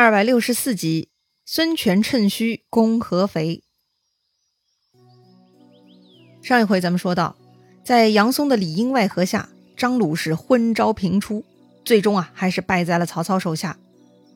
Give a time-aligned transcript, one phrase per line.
[0.00, 1.08] 二百六十四集，
[1.44, 3.64] 孙权趁虚攻合肥。
[6.40, 7.34] 上一回咱们说到，
[7.82, 11.44] 在杨松的里应外合下，张鲁是昏招频出，
[11.84, 13.76] 最终啊还是败在了曹操手下。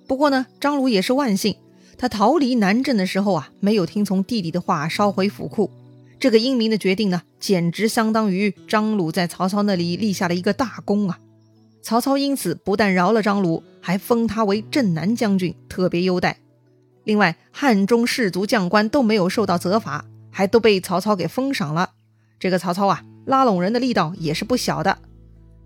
[0.08, 1.54] 不过呢，张鲁也是万幸，
[1.96, 5.70] 他逃离南郑的时候啊，没有听从弟弟的话烧毁府库。
[6.18, 11.20] 这个英明的决定呢，简直相当于张鲁在曹操那里立下了一个大功啊。
[11.84, 16.38] 曹操因此不但饶了张鲁，还封他为镇南将军，特别优待。
[17.02, 21.90] 另外，汉中士族将官都没有受到责罚，还都被曹操给封赏了。
[22.38, 24.96] 这个曹操啊，拉拢人的力道也是不小的。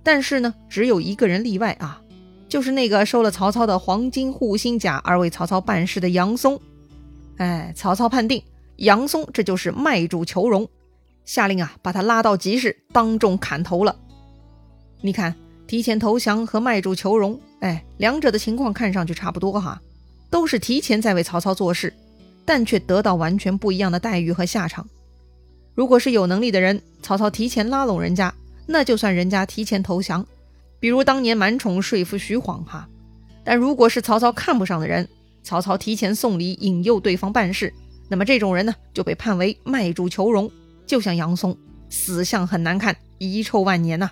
[0.03, 2.01] 但是呢，只有一个人例外啊，
[2.49, 6.59] 就是那个收了曹操的黄金护心甲而为曹操办事的杨松。
[7.37, 8.43] 哎，曹操判定
[8.77, 10.67] 杨松这就是卖主求荣，
[11.27, 13.95] 下令啊，把他拉到集市当众砍头了。
[15.03, 15.35] 你看。
[15.69, 19.81] 提前投降和卖主求荣，哎，两者的情况看上去差不多哈，
[20.31, 21.93] 都是提前在为曹操做事，
[22.45, 24.87] 但却得到完全不一样的待遇和下场。
[25.75, 28.33] 如果是有能力的人，曹操提前拉拢人家，
[28.67, 30.27] 那就算人家提前投降，
[30.81, 32.89] 比如当年满宠说服徐晃哈。
[33.45, 35.09] 但如果是曹操看不上的人，
[35.43, 37.73] 曹操提前送礼引诱对方办事，
[38.09, 40.51] 那么这种人呢就被判为卖主求荣，
[40.87, 41.57] 就像杨松，
[41.89, 44.11] 死相很难看，遗臭万年呐。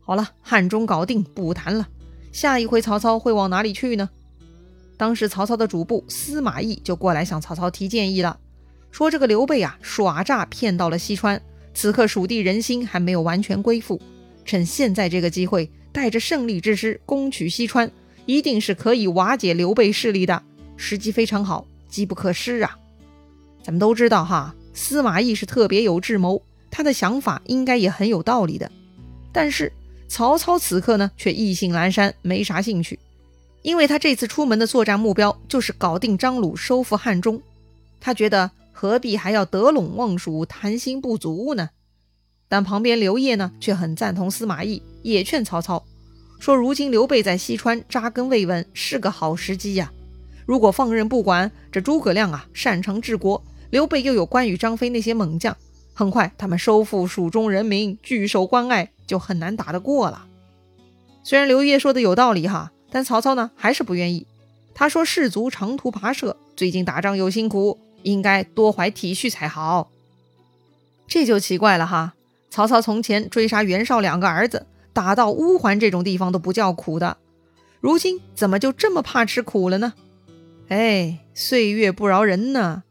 [0.00, 1.88] 好了，汉中搞定，不谈了。
[2.32, 4.10] 下一回曹操会往哪里去呢？
[4.96, 8.38] 当时曹操的主簿司马懿就过来向曹操提建议了，
[8.90, 11.40] 说这个刘备啊耍诈骗到了西川，
[11.72, 14.00] 此刻蜀地人心还没有完全归附，
[14.44, 17.90] 趁现在这个机会，带着胜利之师攻取西川，
[18.26, 20.42] 一定是可以瓦解刘备势力的，
[20.76, 22.76] 时机非常好，机不可失啊！
[23.62, 28.70] 咱们都知道哈，司马懿是特别有智谋，他的想法应该也很有道理的，
[29.32, 29.72] 但是。
[30.08, 32.98] 曹操此刻呢，却意兴阑珊，没啥兴趣，
[33.62, 37.40] 因为他这次出门的作战目标就是搞定张鲁，收复汉中。
[38.00, 41.70] 他觉得何必还要得陇望蜀，谈心不足呢？
[42.48, 45.84] 但旁边刘烨呢，却很赞同司马懿，也劝曹操
[46.40, 49.92] 说：如今刘备在西川扎根未稳，是个好时机呀。
[50.46, 55.54] 如果放任不管，这诸葛亮啊擅长治国，刘备又有关羽、张飞那些猛将。
[55.92, 60.26] 很快，他们收复蜀中人民，据守关隘，就很难打得过了。
[61.24, 64.24] 虽然刘烨说的有道理哈，但曹操呢还是不愿意。
[64.72, 69.90] 他说：“士卒长途跋涉，最近打仗又辛苦，应该多怀体恤才好。”
[71.08, 72.14] 这就奇怪了哈。
[72.48, 77.16] 曹操从前追杀袁绍两个儿子，打到乌桓这种地方都不叫苦的，
[77.80, 79.94] 如今怎么就这么怕吃苦了呢？
[80.68, 82.84] 哎，岁月不饶人呢。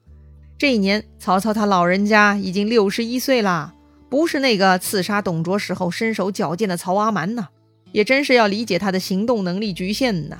[0.57, 3.73] 这一年，曹操他老人家已经六十一岁啦，
[4.09, 7.47] 不是那个刺杀董卓时候身手矫健的曹阿瞒呐，
[7.91, 10.39] 也真是要理解他的行动能力局限呐。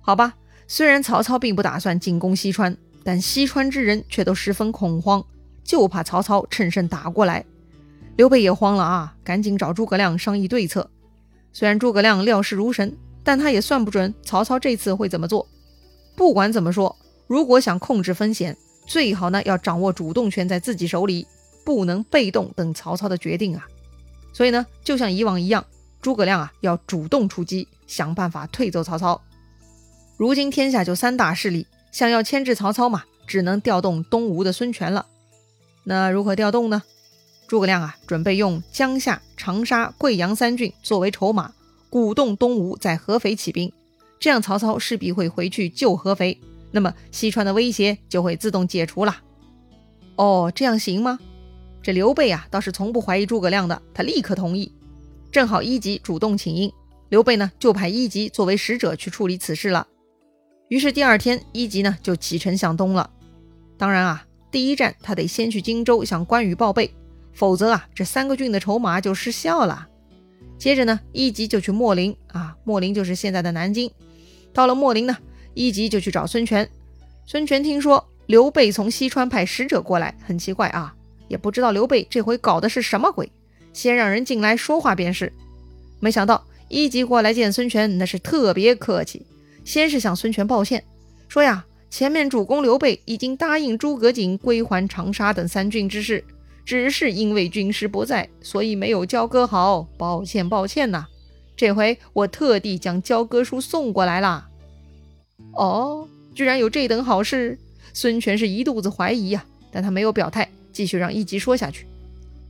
[0.00, 0.34] 好吧，
[0.68, 5.24] 虽然曹操并不打算进攻西川，但西川之人却都十分恐慌，
[5.64, 7.44] 就怕曹操趁胜打过来。
[8.16, 10.88] 刘备也慌了啊，赶紧找诸葛亮商议对策。
[11.52, 15.48] 虽然诸葛亮料事如神，但他也算不准曹操这次会怎么做。
[16.14, 16.94] 不管怎么说，
[17.26, 18.56] 如果想控制风险，
[18.86, 21.26] 最好呢，要掌握主动权在自己手里，
[21.64, 23.66] 不能被动等曹操的决定啊。
[24.32, 25.64] 所以呢，就像以往一样，
[26.00, 29.20] 诸葛亮啊要主动出击，想办法退走曹操。
[30.16, 35.06] 如今天下就三大势力，想要牵制曹操嘛，只能调动东吴的孙权了。
[35.84, 36.82] 那如何调动呢？
[37.46, 41.52] 诸葛亮啊，准备用江夏、长沙、贵阳三郡作为筹码，
[41.90, 43.72] 鼓动东吴在合肥起兵，
[44.18, 46.40] 这样曹操势必会回去救合肥。
[46.70, 49.16] 那么西川的威胁就会自动解除了。
[50.16, 51.18] 哦，这样行吗？
[51.84, 54.72] 这刘备啊，倒是从不怀疑诸葛亮的，他立刻同意。
[55.30, 56.72] 正好一级主动请缨，
[57.10, 59.86] 刘备呢就派一级作为使者去处理此事了。
[60.68, 63.10] 于是第二天，一级呢就启程向东了。
[63.76, 66.90] 当然啊，第一站他得先去荆州向关羽报备，
[67.34, 69.86] 否则啊这三个郡的筹码就失效了。
[70.56, 73.90] 接着呢，一级就去秣陵啊，秣陵就是现在的南京。
[74.54, 75.16] 到了秣陵呢。
[75.56, 76.68] 一级就去找孙权，
[77.26, 80.92] 孙权听说刘备从西川派使者过来，很奇怪啊，
[81.34, 83.28] 也不知道刘备这回搞的是什么鬼，
[83.72, 85.32] 先让人进来说话便是。
[85.98, 89.26] 没想到一级过来见孙权，那是特别客气，
[89.64, 90.84] 先是向孙权抱歉，
[91.28, 96.22] 说呀，前面主公刘备已经答应诸葛瑾归还长沙等三郡之事，
[96.64, 101.08] 只是因为军师不在，所以没有交割好，抱歉抱歉呐。
[101.56, 104.46] 这回我特地将交割书送过来啦。
[105.54, 107.58] 哦，居然有这等好事！
[107.92, 111.86] 孙权是一肚子怀疑呀，但他没有表态，继续让一级说下去。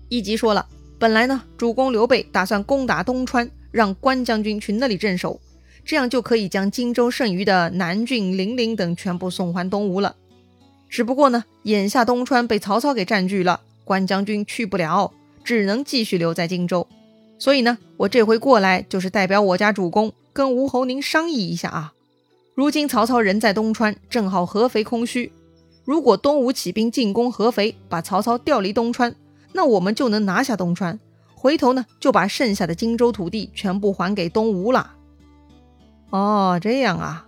[0.08, 0.66] 一级说了，
[0.98, 5.38] 本来呢，主公刘备打算攻打东川，让关将军去那里镇守，
[5.84, 10.16] 这样就可以将荆州剩余的南郡、零陵等全部送还东吴了。
[10.88, 15.12] 只不过呢，眼下东川被曹操给占据了，关将军去不了，
[15.44, 16.86] 只能继续留在荆州。
[17.38, 21.92] 所以呢，我这回过来就是代表我家主公跟吴侯您商议一下啊。
[22.54, 25.32] 如今曹操人在东川，正好合肥空虚。
[25.84, 29.14] 如果东吴起兵进攻合肥，把曹操调离东川，
[29.52, 30.98] 那我们就能拿下东川，
[31.34, 34.94] 回头呢就把剩下的荆州土地全部还给东吴了。
[36.10, 37.26] 哦，这样啊，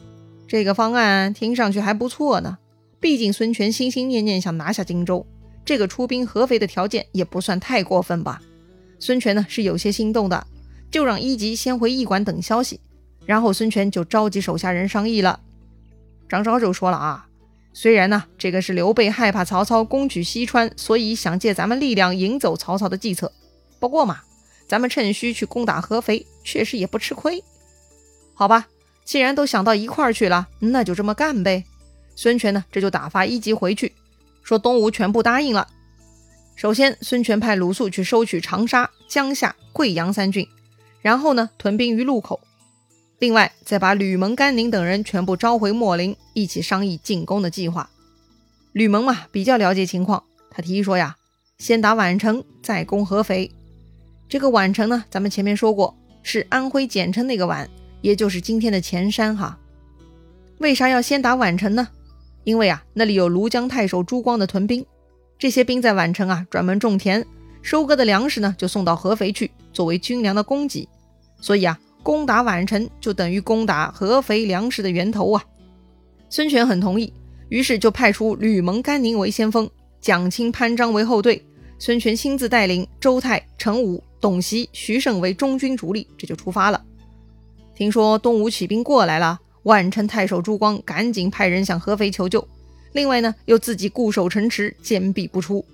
[0.48, 2.58] 这个方案听上去还不错呢。
[2.98, 5.26] 毕竟孙权心心念念想拿下荆州，
[5.64, 8.40] 这个出兵合肥的条件也不算太过分吧。
[8.98, 10.46] 孙权呢是有些心动的，
[10.90, 12.80] 就让一级先回驿馆等消息，
[13.26, 15.40] 然后孙权就召集手下人商议了。
[16.26, 17.28] 张昭就说了啊。
[17.78, 23.30] 虽然呢，这个是刘备害怕曹操攻取西川，所以想借咱们力量引走曹操的计策。
[23.78, 24.20] 不过嘛，
[24.66, 27.44] 咱们趁虚去攻打合肥，确实也不吃亏。
[28.32, 28.66] 好吧，
[29.04, 31.64] 既然都想到一块儿去了，那就这么干呗。
[32.14, 33.92] 孙权呢，这就打发一级回去，
[34.42, 35.68] 说东吴全部答应了。
[36.54, 40.48] 首先，孙权派鲁肃去收取长沙、江夏、贵阳三郡，
[41.02, 42.40] 然后呢，屯兵于路口。
[43.18, 47.88] 另外，再把吕蒙、甘宁等人全部召回秣陵，一起商议进攻的计划。
[48.72, 51.16] 吕蒙嘛，比较了解情况，他提议说呀，
[51.56, 53.50] 先打宛城，再攻合肥。
[54.28, 57.66] 这个宛城呢，咱们前面说过，是安徽简称那个宛，
[58.02, 59.58] 也就是今天的前山哈。
[60.58, 61.88] 为啥要先打宛城呢？
[62.44, 64.84] 因为啊，那里有庐江太守朱光的屯兵，
[65.38, 67.24] 这些兵在宛城啊，专门种田，
[67.62, 70.86] 收割的粮食呢，就送到合肥去，作为军粮的供给。
[71.40, 71.80] 所以啊。
[72.06, 75.44] 攻打宛城就等于攻打合肥粮食的源头啊！
[76.30, 77.12] 孙权很同意，
[77.48, 79.68] 于是就派出吕蒙、甘宁为先锋，
[80.00, 81.44] 蒋钦、潘璋为后队，
[81.80, 86.80] 孙权亲自带领周泰、陈武、董袭、徐盛为中军主力，这就出发了。
[87.74, 92.46] 听说东吴起兵过来了，宛城太守朱光赶紧派人向合肥求救，
[92.92, 95.64] 另外呢又自己固守城池，坚壁不出。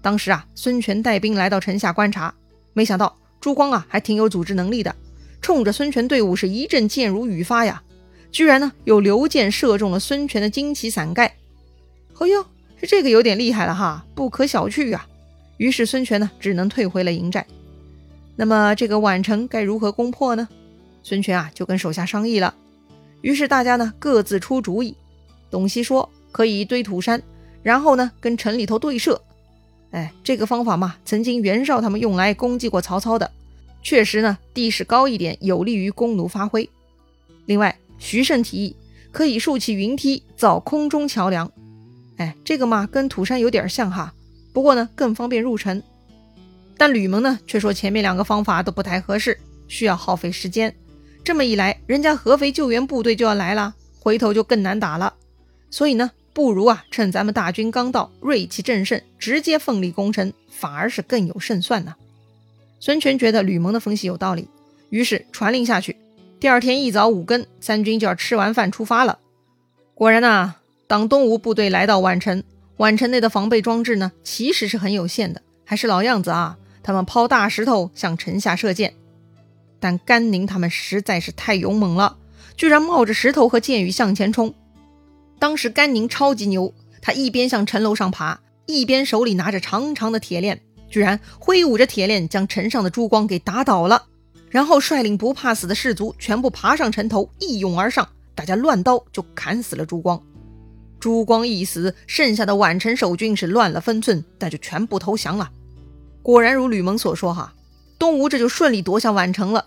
[0.00, 2.32] 当时啊，孙权带兵来到城下观察，
[2.74, 4.94] 没想到朱光啊还挺有组织能力的。
[5.48, 7.82] 冲着孙权队伍是一阵箭如雨发呀，
[8.30, 11.36] 居然呢有流箭射中了孙权的旌旗伞盖。
[12.18, 12.44] 哦哟，
[12.82, 15.08] 这个有点厉害了哈，不可小觑啊。
[15.56, 17.46] 于是孙权呢只能退回了营寨。
[18.36, 20.46] 那么这个宛城该如何攻破呢？
[21.02, 22.54] 孙权啊就跟手下商议了。
[23.22, 24.94] 于是大家呢各自出主意。
[25.50, 27.22] 董袭说可以堆土山，
[27.62, 29.18] 然后呢跟城里头对射。
[29.92, 33.30] 哎，这个方法嘛，曾经袁绍他们用来攻击过曹操的。
[33.82, 36.68] 确实呢，地势高一点有利于弓弩发挥。
[37.46, 38.76] 另外，徐盛提议
[39.10, 41.50] 可以竖起云梯造空中桥梁。
[42.16, 44.12] 哎，这个嘛跟土山有点像哈，
[44.52, 45.82] 不过呢更方便入城。
[46.76, 49.38] 但吕蒙呢却说前面两个方法都不太合适，
[49.68, 50.74] 需要耗费时间。
[51.24, 55.14] 这么一来，人家合肥救援部队就要来了，回头就更难打了。
[55.70, 61.94] 所以呢，不如啊趁咱们大军刚到，锐气正盛，直接奋力攻城，反而是更有胜算呢。
[62.80, 64.48] 孙权觉得吕蒙的分析有道理，
[64.90, 65.96] 于是传令下去。
[66.40, 69.18] 第二天一早五更，三军就要吃完饭出发了。
[69.94, 70.54] 果然呐，
[70.86, 72.44] 当东吴部队来到宛城，
[72.76, 76.56] 宛城内的防备装置呢，其实是很有限的，还是老样子啊。
[76.82, 78.94] 他们抛大石头向城下射箭，
[79.80, 82.16] 但甘宁他们实在是太勇猛了，
[82.56, 84.54] 居然冒着石头和箭雨向前冲。
[85.38, 86.72] 当时甘宁超级牛，
[87.02, 90.60] 他一边向城楼上爬，一边手里拿着长长的铁链。
[90.88, 94.06] 居然挥舞着铁链将城上的朱光给打倒了，
[94.50, 100.20] 然后率领不怕死的士卒全部爬上城头，一拥而上，大家乱刀就砍死了朱光。
[100.98, 105.50] 朱光一死，剩下的宛城守军是乱了分寸，那就全部投降了。
[106.22, 107.54] 果然如吕蒙所说，哈，
[107.98, 109.66] 东吴这就顺利夺下宛城了。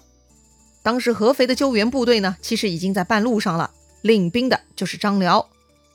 [0.83, 5.47] 当时合肥的救援部队呢，其实已经在半路上了，领兵的就是张辽。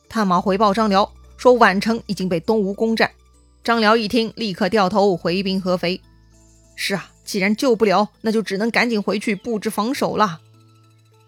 [0.08, 3.10] 探马回报张辽说，宛城已经被东吴攻占。
[3.66, 6.00] 张辽一听，立刻掉头回兵合肥。
[6.76, 10.38] 是啊，既然救不了，那就只能赶紧回去布置防守了。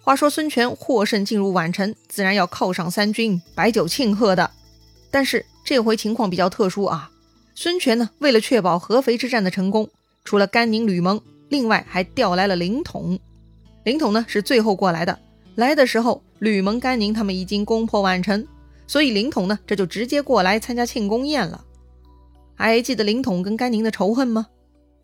[0.01, 4.53] 话说孙权获胜进入宛城，自然要犒赏三军，摆酒庆贺的。
[5.11, 7.11] 但是这回情况比较特殊啊，
[7.57, 9.91] 孙权呢，为了确保合肥之战的成功，
[10.23, 13.19] 除了甘宁、吕蒙，另外还调来了凌统。
[13.83, 15.19] 凌统呢是最后过来的，
[15.57, 18.47] 来的时候吕蒙、甘宁他们已经攻破宛城，
[18.87, 21.65] 所以凌统呢这就直接过来参加庆功宴了。
[22.59, 24.49] 还记得凌统跟甘宁的仇恨吗？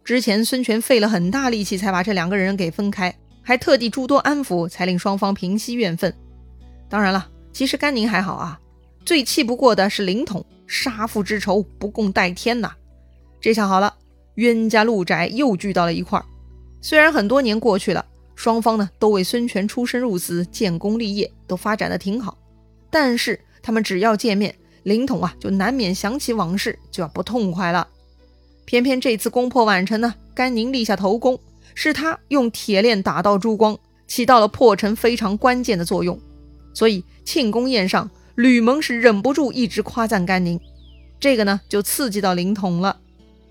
[0.02, 6.12] 之前孙权费了很大力气才把这两个人给分开，还特地诸多安抚，才令双方平息怨愤。
[6.88, 8.58] 当然了，其实甘宁还好啊，
[9.04, 12.72] 最气不过的是凌统，杀父之仇不共戴天呐！
[13.40, 13.94] 这下好了，
[14.34, 16.24] 冤家路窄又聚到了一块儿。
[16.80, 22.36] 虽然很多年过去了，双方呢都为孙权出生入死、建功立业都发展的挺好。
[22.90, 24.54] 但是他们只要见面，
[24.84, 27.88] 凌统啊就难免想起往事，就要不痛快了。
[28.64, 31.38] 偏偏这次攻破宛城呢，甘宁立下头功，
[31.74, 33.76] 是他用铁链打到珠光，
[34.06, 36.18] 起到了破城非常关键的作用。
[36.72, 40.60] 所以庆功宴上，吕蒙是忍不住一直夸赞甘宁，
[41.20, 42.98] 这个呢就刺激到凌统了。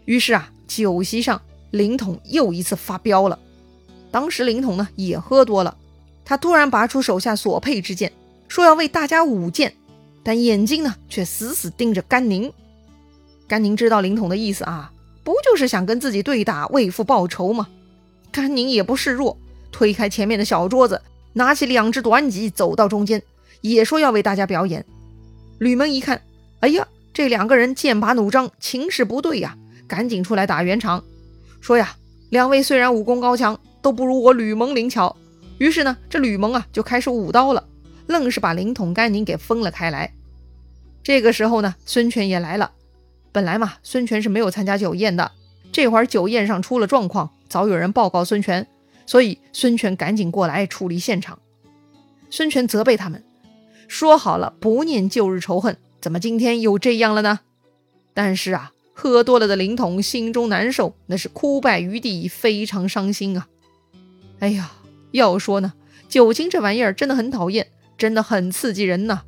[0.06, 3.40] 于是啊，酒席上凌统又一次发飙了。
[4.12, 5.78] 当时凌统呢也喝多了，
[6.26, 8.12] 他突然拔出手下所佩之剑，
[8.48, 9.76] 说要为大家舞剑，
[10.24, 12.52] 但眼睛呢却死死盯着甘宁。
[13.48, 14.92] 甘宁知道凌统的意思啊。
[15.26, 17.70] 不就是想跟自己对打，为父报仇吗？
[18.30, 19.38] 甘宁也不示弱，
[19.72, 21.02] 推开前面的小桌子，
[21.32, 23.24] 拿起两只短戟，走到中间，
[23.62, 24.86] 也说要为大家表演。
[25.60, 26.22] 吕蒙一看，
[26.60, 29.56] 哎呀，这两个人剑拔弩张，情势不对呀，
[29.88, 31.02] 赶紧出来打圆场，
[31.62, 31.96] 说呀，
[32.30, 35.16] 两位虽然武功高强，都不如我吕蒙灵巧。
[35.58, 37.66] 于是呢，这吕蒙啊就开始舞刀了，
[38.08, 40.14] 愣是把灵统甘宁给分了开来。
[41.04, 42.72] 这个时候呢，孙权也来了。
[43.32, 45.32] 本来嘛，孙权是没有参加酒宴的。
[45.72, 48.68] 这会儿酒宴上出了状况，早有人报告孙权，
[49.06, 51.40] 所以孙权赶紧过来处理现场。
[52.30, 53.24] 孙权责备他们，
[53.88, 57.40] 说好了不念旧日仇恨，怎么今天又这样了呢？
[58.14, 63.48] 但是啊，喝多了的凌统心中难受，那是哭败于地，非常伤心啊。
[64.40, 64.72] 哎呀，
[65.12, 65.74] 要说呢，
[66.08, 69.22] 酒精这玩意儿真的很讨厌，真的很刺激人呐，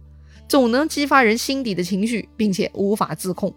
[0.48, 3.54] 总能激发人心底的情绪，并且无法自控。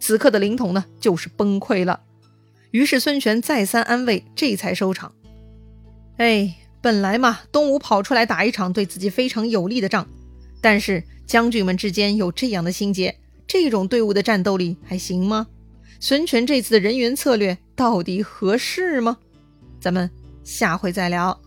[0.00, 2.00] 此刻的凌统呢，就是崩溃了。
[2.70, 5.12] 于是孙权再三安慰，这才收场。
[6.16, 10.06] 哎，本来嘛，东吴跑出来打一场对自己非常有利的仗，
[10.60, 15.46] 但是将军们之间有这样的心结，这种队伍的战斗力还行吗？
[16.00, 19.18] 孙权这次的人员策略到底合适吗？
[19.80, 20.10] 咱们
[20.42, 21.40] 下回再聊。